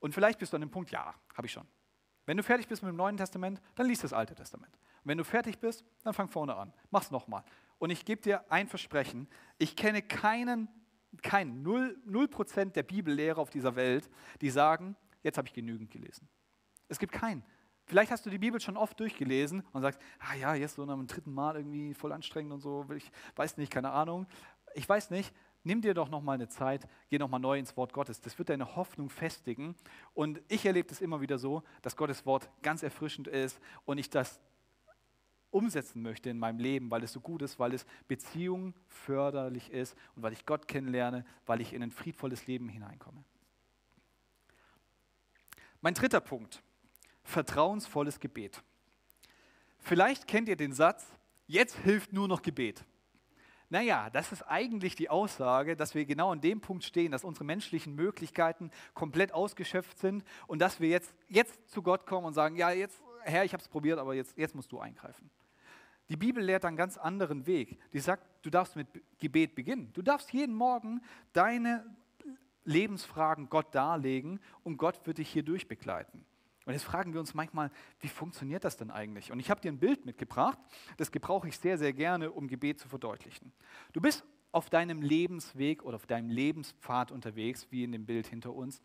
[0.00, 1.66] Und vielleicht bist du an dem Punkt, ja, habe ich schon.
[2.30, 4.72] Wenn du fertig bist mit dem Neuen Testament, dann liest das Alte Testament.
[4.72, 6.72] Und wenn du fertig bist, dann fang vorne an.
[6.92, 7.42] Mach's nochmal.
[7.80, 9.26] Und ich gebe dir ein Versprechen.
[9.58, 10.68] Ich kenne keinen,
[11.22, 14.08] keinen, null, null Prozent der Bibellehrer auf dieser Welt,
[14.42, 16.28] die sagen, jetzt habe ich genügend gelesen.
[16.86, 17.42] Es gibt keinen.
[17.86, 20.94] Vielleicht hast du die Bibel schon oft durchgelesen und sagst, ah ja, jetzt so nach
[20.94, 24.28] dem dritten Mal irgendwie voll anstrengend und so, ich weiß nicht, keine Ahnung.
[24.76, 27.76] Ich weiß nicht, nimm dir doch noch mal eine Zeit, geh noch mal neu ins
[27.76, 28.20] Wort Gottes.
[28.20, 29.74] Das wird deine Hoffnung festigen.
[30.14, 34.10] Und ich erlebe das immer wieder so, dass Gottes Wort ganz erfrischend ist und ich
[34.10, 34.40] das
[35.50, 39.96] umsetzen möchte in meinem Leben, weil es so gut ist, weil es Beziehung förderlich ist
[40.14, 43.24] und weil ich Gott kennenlerne, weil ich in ein friedvolles Leben hineinkomme.
[45.80, 46.62] Mein dritter Punkt,
[47.24, 48.62] vertrauensvolles Gebet.
[49.78, 51.06] Vielleicht kennt ihr den Satz,
[51.46, 52.84] jetzt hilft nur noch Gebet.
[53.72, 57.44] Naja, das ist eigentlich die Aussage, dass wir genau an dem Punkt stehen, dass unsere
[57.44, 62.56] menschlichen Möglichkeiten komplett ausgeschöpft sind und dass wir jetzt, jetzt zu Gott kommen und sagen,
[62.56, 65.30] ja, jetzt, Herr, ich habe es probiert, aber jetzt, jetzt musst du eingreifen.
[66.08, 67.78] Die Bibel lehrt einen ganz anderen Weg.
[67.92, 68.88] Die sagt, du darfst mit
[69.20, 69.92] Gebet beginnen.
[69.92, 71.00] Du darfst jeden Morgen
[71.32, 71.86] deine
[72.64, 76.26] Lebensfragen Gott darlegen und Gott wird dich hier durchbegleiten.
[76.70, 79.32] Und jetzt fragen wir uns manchmal, wie funktioniert das denn eigentlich?
[79.32, 80.56] Und ich habe dir ein Bild mitgebracht,
[80.98, 83.52] das gebrauche ich sehr, sehr gerne, um Gebet zu verdeutlichen.
[83.92, 88.54] Du bist auf deinem Lebensweg oder auf deinem Lebenspfad unterwegs, wie in dem Bild hinter
[88.54, 88.84] uns.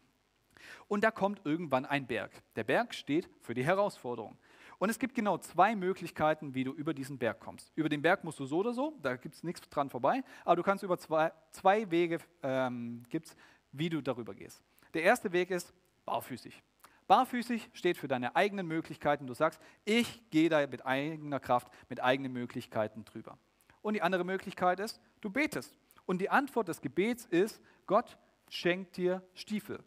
[0.88, 2.32] Und da kommt irgendwann ein Berg.
[2.56, 4.36] Der Berg steht für die Herausforderung.
[4.80, 7.72] Und es gibt genau zwei Möglichkeiten, wie du über diesen Berg kommst.
[7.76, 10.56] Über den Berg musst du so oder so, da gibt es nichts dran vorbei, aber
[10.56, 13.36] du kannst über zwei, zwei Wege, ähm, gibt's,
[13.74, 14.64] wie du darüber gehst.
[14.96, 15.72] Der erste Weg ist
[16.04, 16.64] barfüßig.
[17.08, 19.28] Barfüßig steht für deine eigenen Möglichkeiten.
[19.28, 23.38] Du sagst, ich gehe da mit eigener Kraft, mit eigenen Möglichkeiten drüber.
[23.82, 25.76] Und die andere Möglichkeit ist, du betest.
[26.06, 28.18] Und die Antwort des Gebets ist, Gott
[28.50, 29.84] schenkt dir Stiefel,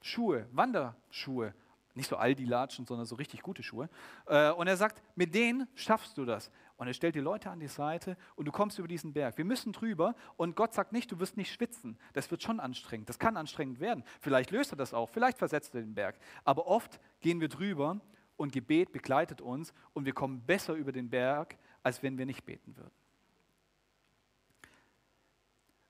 [0.00, 1.54] Schuhe, Wanderschuhe,
[1.94, 3.88] nicht so Aldi-Latschen, sondern so richtig gute Schuhe.
[4.26, 6.50] Äh, und er sagt, mit denen schaffst du das.
[6.82, 9.38] Und er stellt die Leute an die Seite und du kommst über diesen Berg.
[9.38, 11.96] Wir müssen drüber und Gott sagt nicht, du wirst nicht schwitzen.
[12.12, 13.08] Das wird schon anstrengend.
[13.08, 14.02] Das kann anstrengend werden.
[14.20, 16.18] Vielleicht löst er das auch, vielleicht versetzt er den Berg.
[16.42, 18.00] Aber oft gehen wir drüber
[18.36, 22.44] und Gebet begleitet uns und wir kommen besser über den Berg, als wenn wir nicht
[22.44, 22.90] beten würden.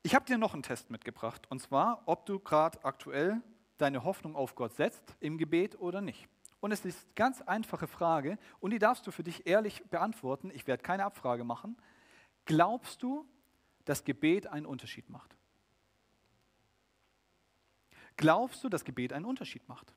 [0.02, 3.40] Ich habe dir noch einen Test mitgebracht und zwar, ob du gerade aktuell
[3.78, 6.28] deine Hoffnung auf Gott setzt im Gebet oder nicht.
[6.62, 10.52] Und es ist eine ganz einfache Frage und die darfst du für dich ehrlich beantworten.
[10.54, 11.76] Ich werde keine Abfrage machen.
[12.44, 13.26] Glaubst du,
[13.84, 15.36] dass Gebet einen Unterschied macht?
[18.16, 19.92] Glaubst du, dass Gebet einen Unterschied macht?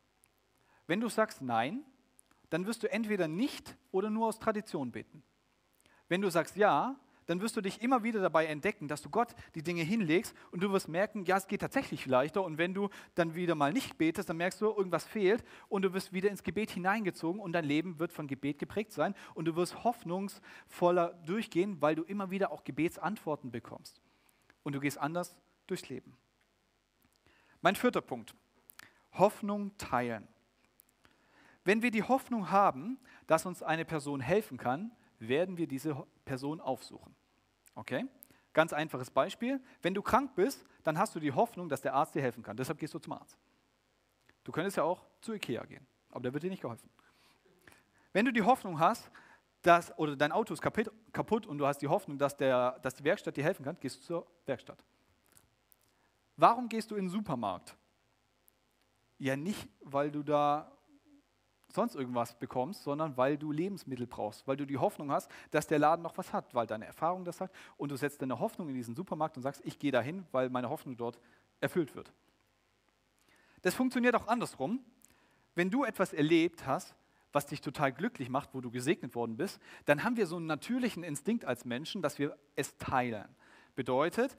[0.88, 1.86] Wenn du sagst Nein,
[2.50, 5.22] dann wirst du entweder nicht oder nur aus Tradition beten.
[6.08, 6.96] Wenn du sagst Ja,
[7.26, 10.62] dann wirst du dich immer wieder dabei entdecken, dass du Gott die Dinge hinlegst und
[10.62, 12.44] du wirst merken, ja, es geht tatsächlich leichter.
[12.44, 15.94] Und wenn du dann wieder mal nicht betest, dann merkst du, irgendwas fehlt und du
[15.94, 19.56] wirst wieder ins Gebet hineingezogen und dein Leben wird von Gebet geprägt sein und du
[19.56, 24.02] wirst hoffnungsvoller durchgehen, weil du immer wieder auch Gebetsantworten bekommst.
[24.64, 25.36] Und du gehst anders
[25.68, 26.18] durchs Leben.
[27.62, 28.36] Mein vierter Punkt.
[29.14, 30.28] Hoffnung teilen.
[31.64, 36.60] Wenn wir die Hoffnung haben, dass uns eine Person helfen kann, werden wir diese Person
[36.62, 37.16] aufsuchen.
[37.76, 38.06] Okay?
[38.54, 39.62] Ganz einfaches Beispiel.
[39.82, 42.56] Wenn du krank bist, dann hast du die Hoffnung, dass der Arzt dir helfen kann.
[42.56, 43.38] Deshalb gehst du zum Arzt.
[44.44, 46.90] Du könntest ja auch zu Ikea gehen, aber da wird dir nicht geholfen.
[48.14, 49.10] Wenn du die Hoffnung hast,
[49.62, 53.04] dass, oder dein Auto ist kaputt und du hast die Hoffnung, dass, der, dass die
[53.04, 54.84] Werkstatt dir helfen kann, gehst du zur Werkstatt.
[56.38, 57.76] Warum gehst du in den Supermarkt?
[59.18, 60.72] Ja, nicht, weil du da
[61.76, 65.80] sonst irgendwas bekommst, sondern weil du Lebensmittel brauchst, weil du die Hoffnung hast, dass der
[65.80, 68.76] Laden noch was hat, weil deine Erfahrung das sagt und du setzt deine Hoffnung in
[68.76, 71.20] diesen Supermarkt und sagst, ich gehe dahin, weil meine Hoffnung dort
[71.62, 72.12] erfüllt wird.
[73.62, 74.80] Das funktioniert auch andersrum.
[75.56, 76.96] Wenn du etwas erlebt hast,
[77.32, 80.46] was dich total glücklich macht, wo du gesegnet worden bist, dann haben wir so einen
[80.46, 83.28] natürlichen Instinkt als Menschen, dass wir es teilen.
[83.76, 84.38] Bedeutet,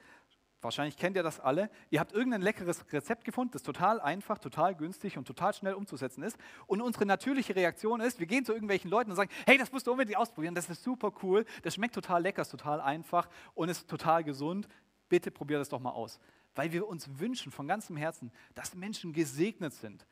[0.61, 4.75] wahrscheinlich kennt ihr das alle, ihr habt irgendein leckeres Rezept gefunden, das total einfach, total
[4.75, 6.37] günstig und total schnell umzusetzen ist.
[6.67, 9.87] Und unsere natürliche Reaktion ist, wir gehen zu irgendwelchen Leuten und sagen, hey, das musst
[9.87, 13.69] du unbedingt ausprobieren, das ist super cool, das schmeckt total lecker, ist total einfach und
[13.69, 14.69] ist total gesund.
[15.09, 16.19] Bitte probier das doch mal aus.
[16.55, 20.07] Weil wir uns wünschen von ganzem Herzen, dass Menschen gesegnet sind.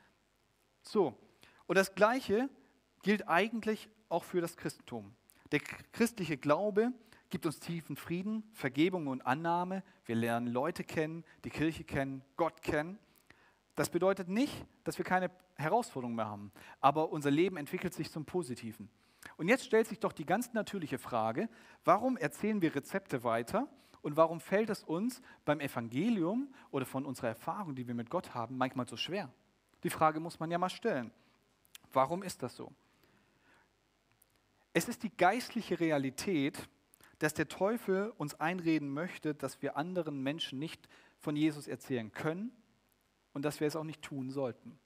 [0.83, 1.18] So,
[1.66, 2.48] und das Gleiche
[3.02, 5.14] gilt eigentlich auch für das Christentum.
[5.50, 6.92] Der christliche Glaube
[7.35, 9.83] gibt uns tiefen Frieden, Vergebung und Annahme.
[10.05, 12.97] Wir lernen Leute kennen, die Kirche kennen, Gott kennen.
[13.75, 18.25] Das bedeutet nicht, dass wir keine Herausforderungen mehr haben, aber unser Leben entwickelt sich zum
[18.25, 18.88] Positiven.
[19.37, 21.49] Und jetzt stellt sich doch die ganz natürliche Frage,
[21.85, 23.66] warum erzählen wir Rezepte weiter
[24.01, 28.33] und warum fällt es uns beim Evangelium oder von unserer Erfahrung, die wir mit Gott
[28.33, 29.29] haben, manchmal so schwer?
[29.83, 31.11] Die Frage muss man ja mal stellen.
[31.92, 32.73] Warum ist das so?
[34.73, 36.68] Es ist die geistliche Realität,
[37.18, 42.53] dass der Teufel uns einreden möchte, dass wir anderen Menschen nicht von Jesus erzählen können
[43.33, 44.79] und dass wir es auch nicht tun sollten.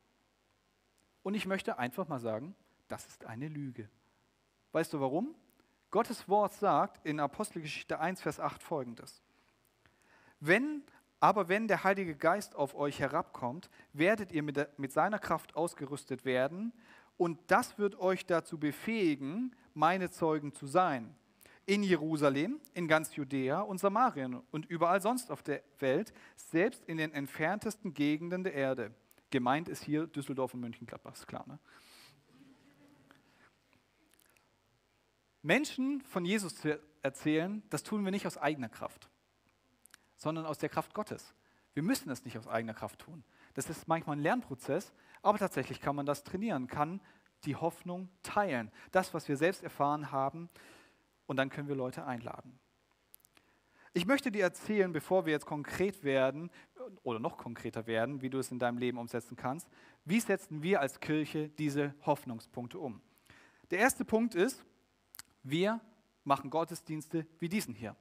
[1.23, 2.55] Und ich möchte einfach mal sagen,
[2.89, 3.89] das ist eine Lüge.
[4.73, 5.35] Weißt du warum?
[5.91, 9.23] Gottes Wort sagt in Apostelgeschichte 1, Vers 8 folgendes.
[10.41, 10.83] Wenn,
[11.19, 15.57] aber wenn der Heilige Geist auf euch herabkommt, werdet ihr mit, der, mit seiner Kraft
[15.57, 16.73] ausgerüstet werden
[17.17, 21.17] und das wird euch dazu befähigen, meine Zeugen zu sein
[21.69, 26.97] in Jerusalem, in ganz Judäa und Samarien und überall sonst auf der Welt, selbst in
[26.97, 28.95] den entferntesten Gegenden der Erde.
[29.31, 31.45] Gemeint ist hier Düsseldorf und Mönchengladbach, ist klar.
[31.47, 31.59] Ne?
[35.43, 39.11] Menschen von Jesus zu erzählen, das tun wir nicht aus eigener Kraft,
[40.17, 41.35] sondern aus der Kraft Gottes.
[41.75, 43.23] Wir müssen es nicht aus eigener Kraft tun.
[43.53, 47.03] Das ist manchmal ein Lernprozess, aber tatsächlich kann man das trainieren, kann
[47.45, 48.73] die Hoffnung teilen.
[48.91, 50.49] Das, was wir selbst erfahren haben,
[51.29, 52.59] und dann können wir Leute einladen.
[53.93, 56.51] Ich möchte dir erzählen, bevor wir jetzt konkret werden
[57.03, 59.69] oder noch konkreter werden, wie du es in deinem Leben umsetzen kannst,
[60.05, 63.01] wie setzen wir als Kirche diese Hoffnungspunkte um.
[63.71, 64.65] Der erste Punkt ist,
[65.43, 65.81] wir
[66.25, 67.95] machen Gottesdienste wie diesen hier.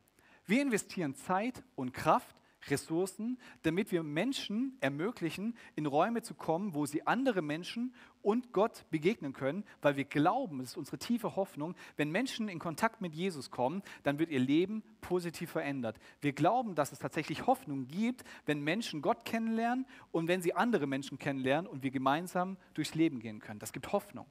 [0.45, 2.36] Wir investieren Zeit und Kraft
[2.69, 8.85] Ressourcen, damit wir Menschen ermöglichen, in Räume zu kommen, wo sie andere Menschen und Gott
[8.89, 13.13] begegnen können, weil wir glauben, das ist unsere tiefe Hoffnung, wenn Menschen in Kontakt mit
[13.13, 15.97] Jesus kommen, dann wird ihr Leben positiv verändert.
[16.19, 20.87] Wir glauben, dass es tatsächlich Hoffnung gibt, wenn Menschen Gott kennenlernen und wenn sie andere
[20.87, 23.59] Menschen kennenlernen und wir gemeinsam durchs Leben gehen können.
[23.59, 24.25] Das gibt Hoffnung.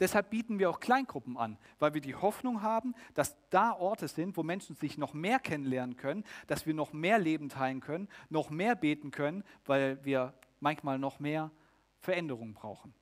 [0.00, 4.36] Deshalb bieten wir auch Kleingruppen an, weil wir die Hoffnung haben, dass da Orte sind,
[4.36, 8.50] wo Menschen sich noch mehr kennenlernen können, dass wir noch mehr Leben teilen können, noch
[8.50, 11.50] mehr beten können, weil wir manchmal noch mehr
[12.00, 12.94] Veränderungen brauchen.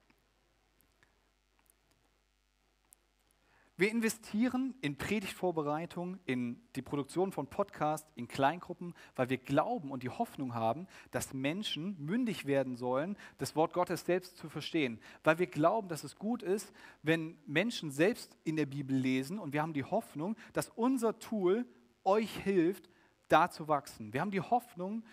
[3.78, 10.02] Wir investieren in Predigtvorbereitung, in die Produktion von Podcasts, in Kleingruppen, weil wir glauben und
[10.02, 14.98] die Hoffnung haben, dass Menschen mündig werden sollen, das Wort Gottes selbst zu verstehen.
[15.24, 19.52] Weil wir glauben, dass es gut ist, wenn Menschen selbst in der Bibel lesen und
[19.52, 21.66] wir haben die Hoffnung, dass unser Tool
[22.02, 22.88] euch hilft,
[23.28, 24.14] da zu wachsen.
[24.14, 25.04] Wir haben die Hoffnung,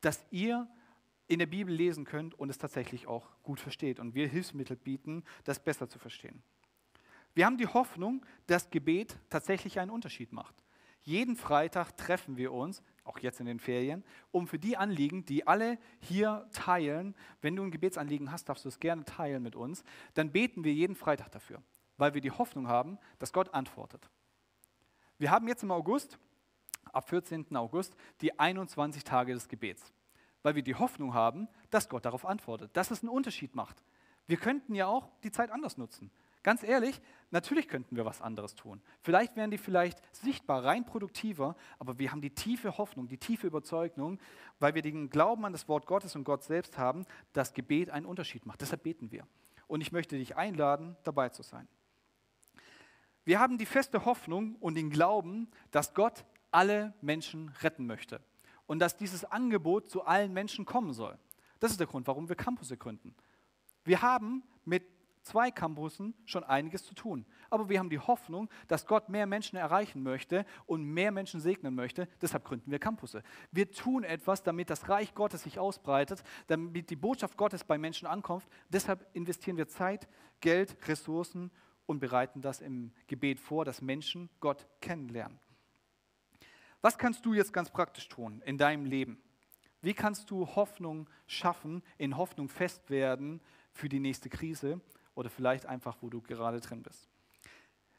[0.00, 0.68] dass ihr
[1.26, 5.24] in der Bibel lesen könnt und es tatsächlich auch gut versteht und wir Hilfsmittel bieten,
[5.42, 6.40] das besser zu verstehen.
[7.34, 10.54] Wir haben die Hoffnung, dass Gebet tatsächlich einen Unterschied macht.
[11.02, 15.46] Jeden Freitag treffen wir uns, auch jetzt in den Ferien, um für die Anliegen, die
[15.46, 19.82] alle hier teilen, wenn du ein Gebetsanliegen hast, darfst du es gerne teilen mit uns,
[20.14, 21.60] dann beten wir jeden Freitag dafür,
[21.96, 24.08] weil wir die Hoffnung haben, dass Gott antwortet.
[25.18, 26.18] Wir haben jetzt im August,
[26.92, 27.56] ab 14.
[27.56, 29.92] August, die 21 Tage des Gebets,
[30.42, 33.82] weil wir die Hoffnung haben, dass Gott darauf antwortet, dass es einen Unterschied macht.
[34.28, 36.12] Wir könnten ja auch die Zeit anders nutzen.
[36.42, 37.00] Ganz ehrlich,
[37.30, 38.82] natürlich könnten wir was anderes tun.
[39.00, 43.46] Vielleicht wären die vielleicht sichtbar rein produktiver, aber wir haben die tiefe Hoffnung, die tiefe
[43.46, 44.18] Überzeugung,
[44.58, 48.06] weil wir den Glauben an das Wort Gottes und Gott selbst haben, dass Gebet einen
[48.06, 48.60] Unterschied macht.
[48.60, 49.26] Deshalb beten wir.
[49.68, 51.68] Und ich möchte dich einladen, dabei zu sein.
[53.24, 58.20] Wir haben die feste Hoffnung und den Glauben, dass Gott alle Menschen retten möchte
[58.66, 61.16] und dass dieses Angebot zu allen Menschen kommen soll.
[61.60, 63.14] Das ist der Grund, warum wir Campus gründen.
[63.84, 64.84] Wir haben mit
[65.22, 67.26] zwei Campussen schon einiges zu tun.
[67.50, 71.74] Aber wir haben die Hoffnung, dass Gott mehr Menschen erreichen möchte und mehr Menschen segnen
[71.74, 72.08] möchte.
[72.20, 73.22] Deshalb gründen wir Campusse.
[73.50, 78.06] Wir tun etwas, damit das Reich Gottes sich ausbreitet, damit die Botschaft Gottes bei Menschen
[78.06, 78.44] ankommt.
[78.68, 80.08] Deshalb investieren wir Zeit,
[80.40, 81.50] Geld, Ressourcen
[81.86, 85.38] und bereiten das im Gebet vor, dass Menschen Gott kennenlernen.
[86.80, 89.22] Was kannst du jetzt ganz praktisch tun in deinem Leben?
[89.82, 93.40] Wie kannst du Hoffnung schaffen, in Hoffnung fest werden
[93.72, 94.80] für die nächste Krise
[95.14, 97.08] oder vielleicht einfach, wo du gerade drin bist.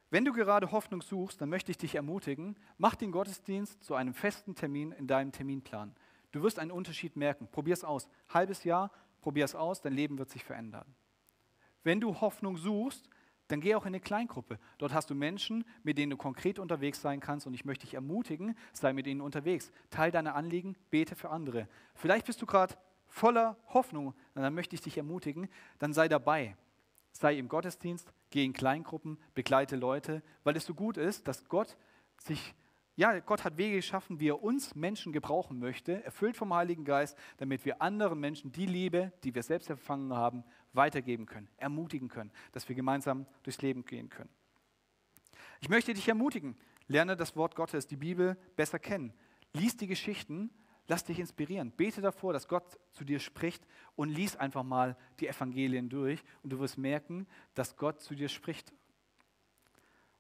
[0.10, 4.14] Wenn du gerade Hoffnung suchst, dann möchte ich dich ermutigen, mach den Gottesdienst zu einem
[4.14, 5.96] festen Termin in deinem Terminplan.
[6.32, 7.48] Du wirst einen Unterschied merken.
[7.48, 8.08] Probier es aus.
[8.30, 8.92] Halbes Jahr,
[9.22, 10.86] probier es aus, dein Leben wird sich verändern.
[11.84, 13.10] Wenn du Hoffnung suchst,
[13.48, 14.60] dann geh auch in eine Kleingruppe.
[14.78, 17.94] Dort hast du Menschen, mit denen du konkret unterwegs sein kannst und ich möchte dich
[17.94, 19.72] ermutigen, sei mit ihnen unterwegs.
[19.90, 21.68] Teil deine Anliegen, bete für andere.
[21.94, 22.76] Vielleicht bist du gerade
[23.08, 26.56] voller Hoffnung, dann möchte ich dich ermutigen, dann sei dabei.
[27.14, 31.78] Sei im Gottesdienst, geh in Kleingruppen, begleite Leute, weil es so gut ist, dass Gott
[32.18, 32.54] sich
[32.96, 37.18] ja, Gott hat Wege geschaffen, wie er uns Menschen gebrauchen möchte, erfüllt vom Heiligen Geist,
[37.38, 40.44] damit wir anderen Menschen die Liebe, die wir selbst empfangen haben,
[40.74, 44.30] weitergeben können, ermutigen können, dass wir gemeinsam durchs Leben gehen können.
[45.60, 46.56] Ich möchte dich ermutigen,
[46.88, 49.14] lerne das Wort Gottes, die Bibel besser kennen.
[49.54, 50.52] Lies die Geschichten,
[50.88, 51.72] lass dich inspirieren.
[51.72, 53.66] Bete davor, dass Gott zu dir spricht
[53.96, 58.30] und lies einfach mal die Evangelien durch und du wirst merken, dass Gott zu dir
[58.30, 58.74] spricht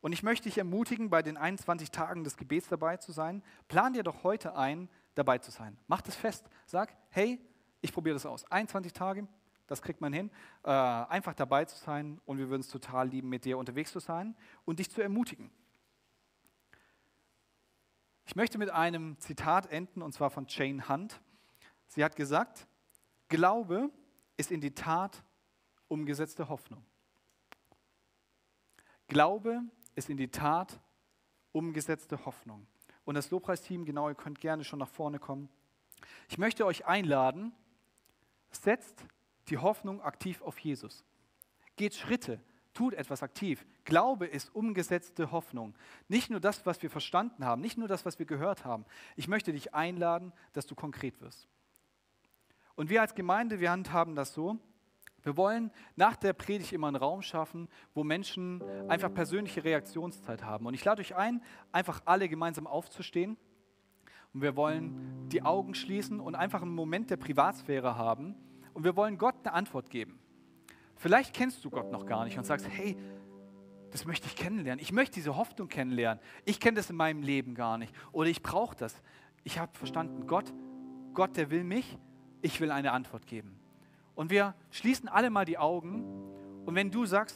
[0.03, 3.41] und ich möchte dich ermutigen, bei den 21 Tagen des Gebets dabei zu sein.
[3.69, 5.77] Plan dir doch heute ein, dabei zu sein.
[5.87, 6.45] Mach das fest.
[6.65, 7.39] Sag, hey,
[7.79, 8.43] ich probiere das aus.
[8.51, 9.25] 21 Tage,
[9.65, 10.29] das kriegt man hin.
[10.65, 13.99] Äh, einfach dabei zu sein und wir würden es total lieben, mit dir unterwegs zu
[13.99, 14.35] sein
[14.65, 15.49] und dich zu ermutigen.
[18.33, 21.21] Ich möchte mit einem Zitat enden und zwar von Jane Hunt.
[21.85, 22.65] Sie hat gesagt,
[23.27, 23.91] Glaube
[24.37, 25.23] ist in die Tat
[25.87, 26.83] umgesetzte Hoffnung.
[29.07, 29.61] Glaube
[29.93, 30.79] ist in die Tat
[31.51, 32.65] umgesetzte Hoffnung.
[33.05, 35.47] Und das Lobpreisteam, genau, ihr könnt gerne schon nach vorne kommen.
[36.27, 37.51] Ich möchte euch einladen,
[38.49, 39.05] setzt
[39.49, 41.05] die Hoffnung aktiv auf Jesus.
[41.75, 42.41] Geht Schritte,
[42.73, 43.65] tut etwas aktiv.
[43.85, 45.75] Glaube ist umgesetzte Hoffnung.
[46.07, 48.85] Nicht nur das, was wir verstanden haben, nicht nur das, was wir gehört haben.
[49.15, 51.47] Ich möchte dich einladen, dass du konkret wirst.
[52.75, 54.57] Und wir als Gemeinde, wir handhaben das so,
[55.23, 60.65] wir wollen nach der Predigt immer einen Raum schaffen, wo Menschen einfach persönliche Reaktionszeit haben.
[60.65, 63.37] Und ich lade euch ein, einfach alle gemeinsam aufzustehen.
[64.33, 68.35] Und wir wollen die Augen schließen und einfach einen Moment der Privatsphäre haben.
[68.73, 70.19] Und wir wollen Gott eine Antwort geben.
[71.03, 72.95] Vielleicht kennst du Gott noch gar nicht und sagst, hey,
[73.91, 74.81] das möchte ich kennenlernen.
[74.81, 76.23] Ich möchte diese Hoffnung kennenlernen.
[76.45, 77.93] Ich kenne das in meinem Leben gar nicht.
[78.13, 78.95] Oder ich brauche das.
[79.43, 80.53] Ich habe verstanden, Gott,
[81.13, 81.97] Gott, der will mich.
[82.41, 83.59] Ich will eine Antwort geben.
[84.15, 86.05] Und wir schließen alle mal die Augen.
[86.65, 87.35] Und wenn du sagst,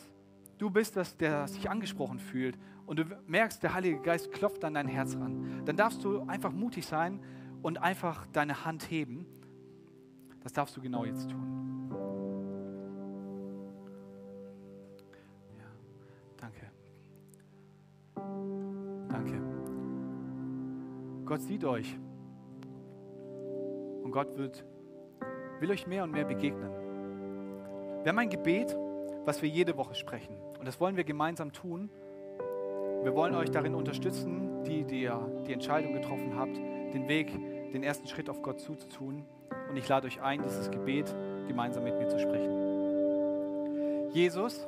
[0.57, 4.75] du bist das, der sich angesprochen fühlt und du merkst, der Heilige Geist klopft an
[4.75, 7.19] dein Herz ran, dann darfst du einfach mutig sein
[7.61, 9.25] und einfach deine Hand heben.
[10.39, 11.76] Das darfst du genau jetzt tun.
[16.37, 16.71] Danke.
[19.09, 19.41] Danke.
[21.25, 21.97] Gott sieht euch.
[24.03, 24.65] Und Gott wird
[25.59, 26.69] will euch mehr und mehr begegnen.
[28.03, 28.77] Wir haben ein Gebet,
[29.25, 30.35] was wir jede Woche sprechen.
[30.59, 31.89] Und das wollen wir gemeinsam tun.
[33.03, 37.31] Wir wollen euch darin unterstützen, die, die ihr die Entscheidung getroffen habt, den Weg,
[37.73, 39.25] den ersten Schritt auf Gott zuzutun.
[39.69, 41.13] Und ich lade euch ein, dieses Gebet
[41.47, 44.09] gemeinsam mit mir zu sprechen.
[44.11, 44.67] Jesus,